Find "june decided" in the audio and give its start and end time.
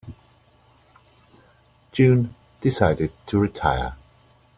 1.91-3.11